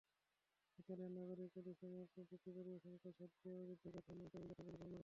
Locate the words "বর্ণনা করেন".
4.77-4.99